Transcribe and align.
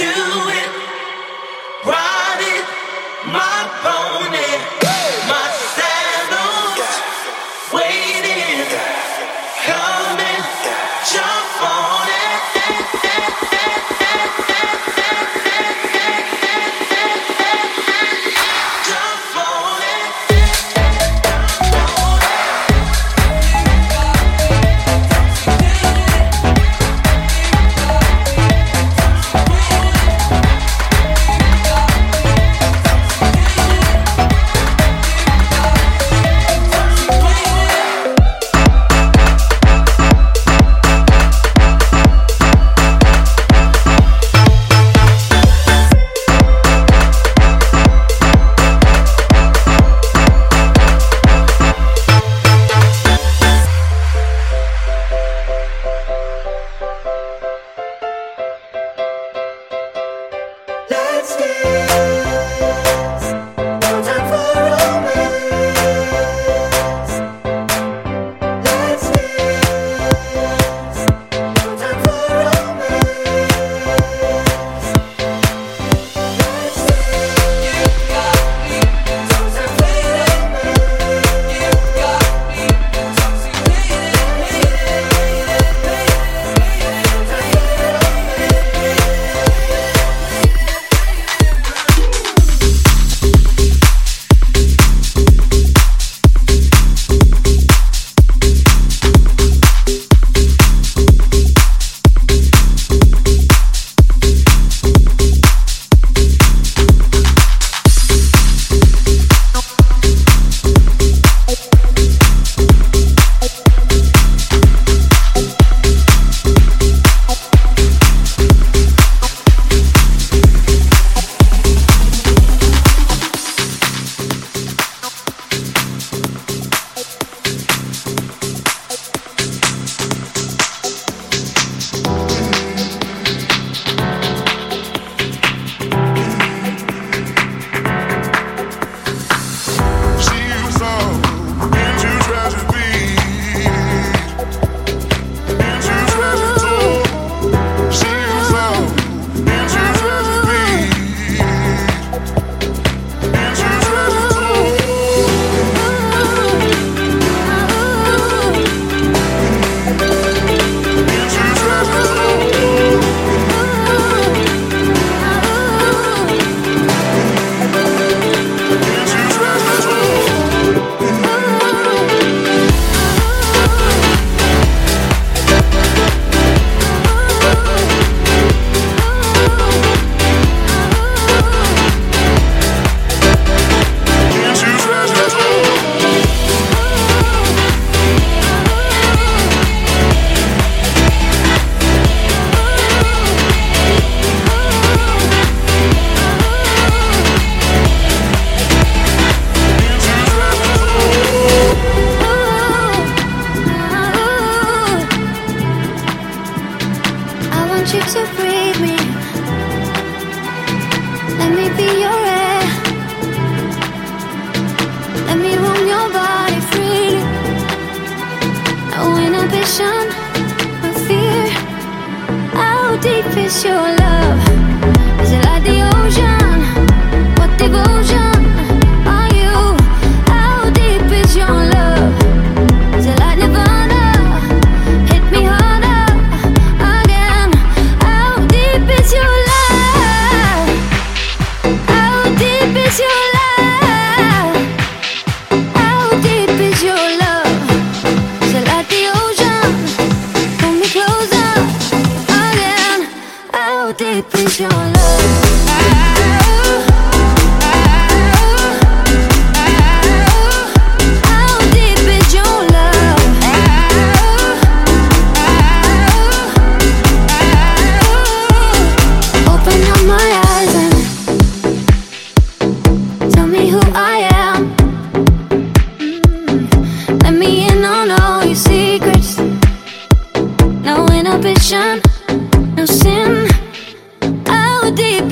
do 0.00 0.06
it. 0.60 0.70
Riding 1.84 2.66
my 3.32 3.58
pony. 3.82 4.39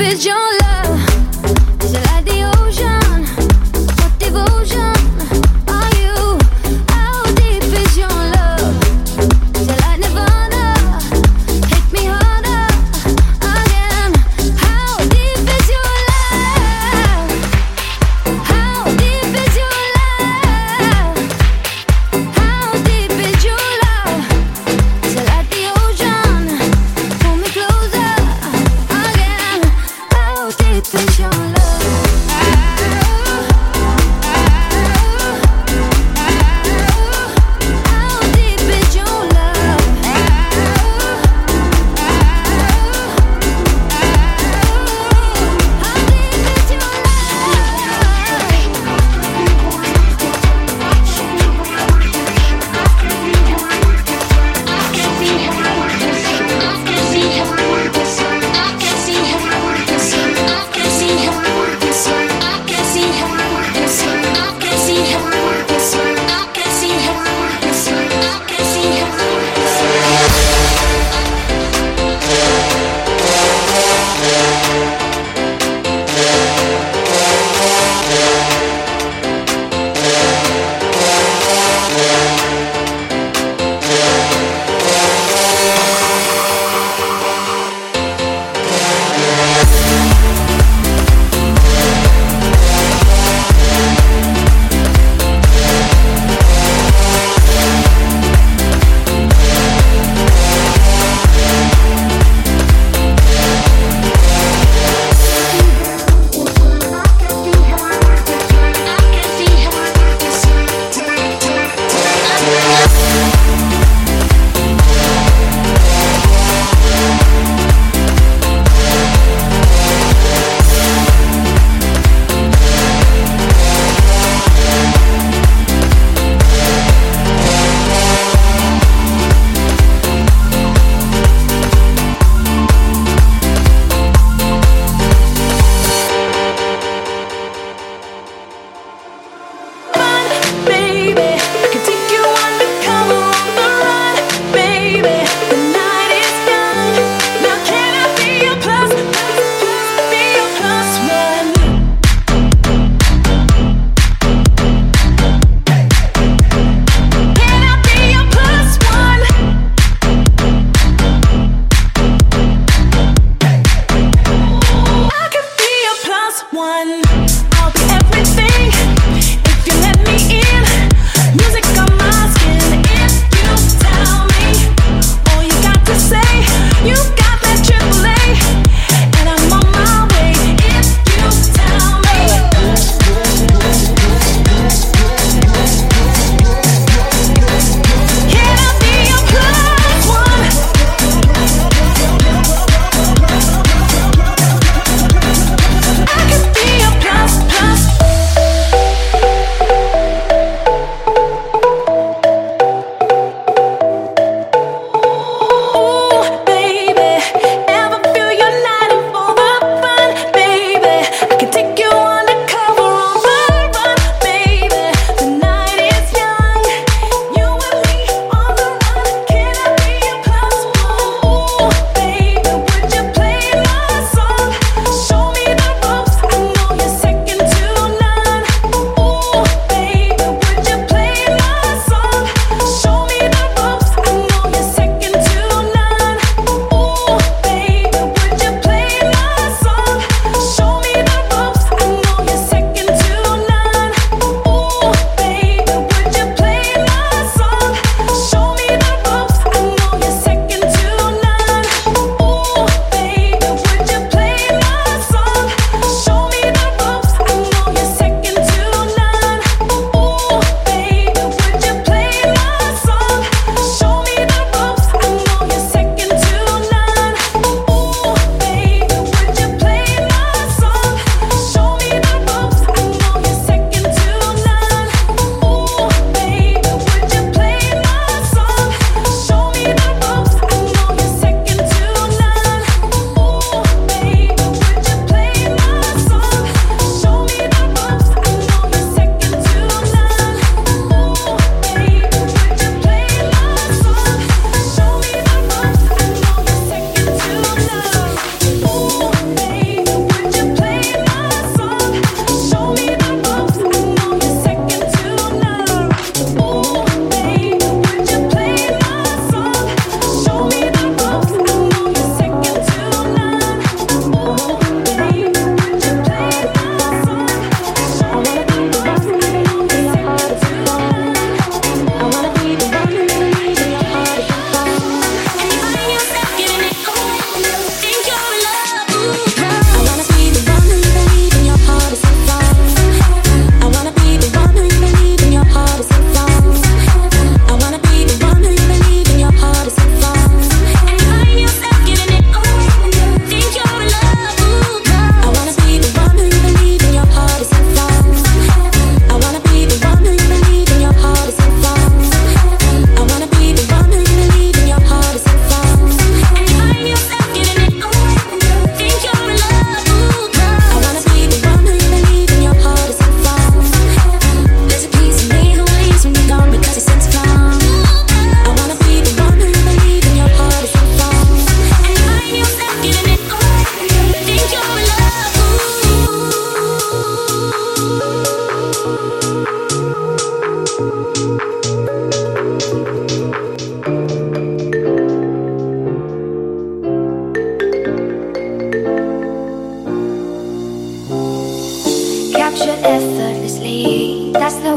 is 0.08 0.24
your 0.24 0.34
love. 0.34 0.67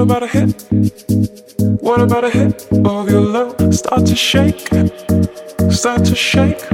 about 0.00 0.22
a 0.22 0.26
hit? 0.28 0.64
What 1.80 2.00
about 2.00 2.24
a 2.24 2.30
hit 2.30 2.66
of 2.72 3.10
your 3.10 3.20
love? 3.20 3.74
Start 3.74 4.06
to 4.06 4.14
shake, 4.16 4.68
start 5.70 6.04
to 6.04 6.14
shake 6.14 6.65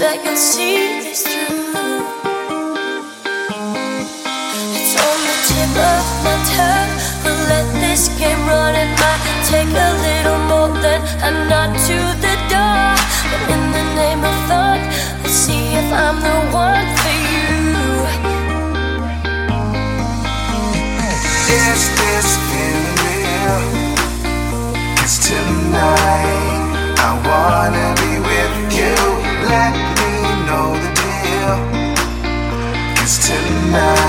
that 0.00 0.16
you'll 0.24 0.34
see 0.34 1.04
this 1.04 1.20
through. 1.28 1.60
It's 4.80 4.94
on 4.96 5.18
the 5.28 5.36
tip 5.44 5.76
of 5.76 6.04
my 6.24 6.36
tongue, 6.56 6.92
let 7.52 7.68
this 7.84 8.08
game 8.16 8.40
run. 8.48 8.80
Take 9.44 9.68
a 9.68 9.92
little 10.06 10.40
more 10.48 10.72
than 10.80 11.00
I'm 11.20 11.48
not 11.52 11.76
to 11.88 11.96
the 12.24 12.34
door. 12.48 12.96
But 13.28 13.42
in 13.52 13.62
the 13.76 13.84
name 14.00 14.24
of 14.24 14.38
let's 15.20 15.36
see 15.36 15.76
if 15.76 15.92
I'm 15.92 16.16
the 16.24 16.38
one 16.48 16.88
for 17.00 17.16
you. 17.34 17.52
Is 21.52 21.82
this 22.00 22.28
feeling 22.48 23.96
tonight 25.28 26.96
I 26.96 27.10
wanna. 27.26 27.89
Now. 33.70 33.99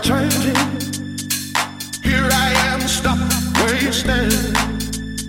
changing. 0.00 0.54
Here 2.02 2.28
I 2.30 2.52
am, 2.70 2.80
stop 2.82 3.18
where 3.58 3.76
you 3.82 3.92
stand. 3.92 4.56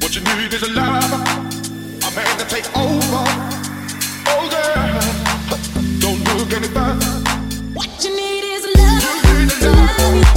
What 0.02 0.16
you 0.16 0.22
need 0.22 0.54
is 0.54 0.64
a 0.64 0.70
a 0.70 2.12
man 2.16 2.38
to 2.38 2.46
take 2.48 2.68
over. 2.78 3.24
Oh 4.32 4.46
girl, 4.54 5.02
don't 6.00 6.22
look 6.38 6.52
any 6.54 6.68
further. 6.68 7.14
What 7.74 8.04
you 8.04 8.16
need 8.16 8.44
is 8.56 8.66
a 8.66 8.72
love 8.78 9.04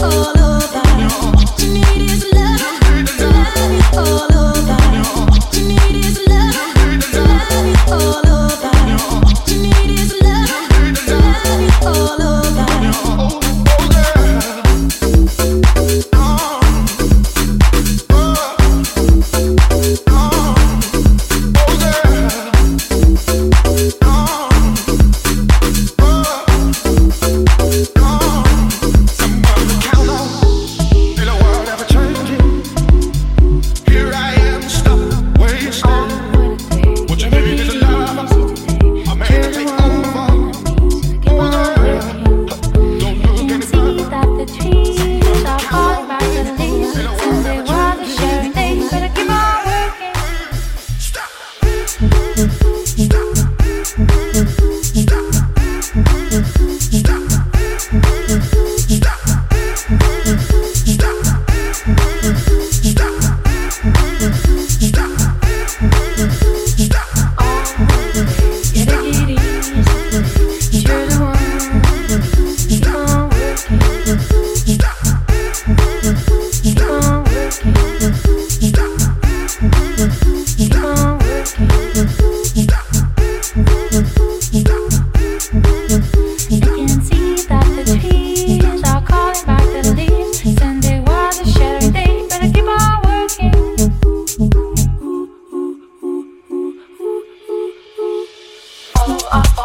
all 0.01 0.39
over. 0.39 0.83
What 1.37 1.63
you 1.63 1.73
need 1.75 2.11
is 2.11 2.25
love 2.33 2.61
all 3.95 4.33
over. 4.37 4.52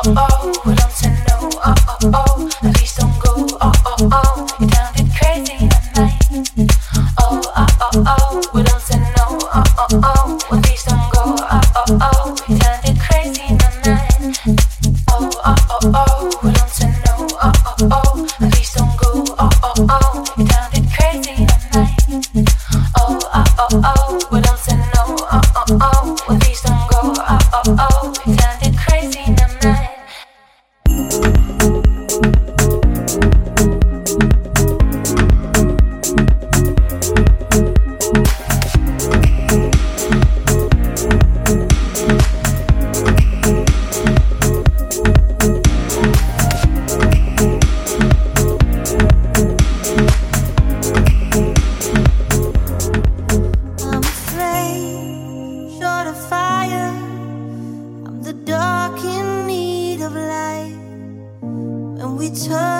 oh, 0.10 0.16
oh, 0.18 0.62
want 0.66 0.80
to 0.80 1.10
know, 1.10 1.50
oh, 1.66 1.76
oh, 1.88 2.12
oh. 2.14 2.37
time. 62.46 62.77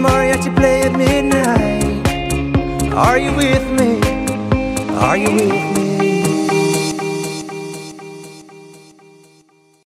Mariachi 0.00 0.50
play 0.56 0.82
at 0.82 0.92
midnight. 0.96 1.84
Are 2.94 3.18
you 3.18 3.32
with 3.34 3.66
me? 3.78 4.00
Are 4.96 5.16
you 5.16 5.30
with 5.32 5.76
me? 5.76 5.79